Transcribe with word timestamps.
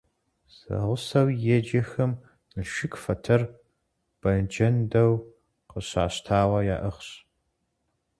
Зэгъусэу 0.55 1.27
еджэхэм 1.55 2.11
Налшык 2.55 2.93
фэтэр 3.03 3.41
бэджэндэу 4.19 5.13
къыщащтауэ 5.69 6.59
яӏыгъщ. 6.75 7.09